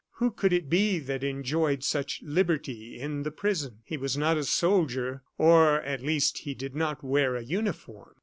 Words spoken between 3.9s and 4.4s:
was not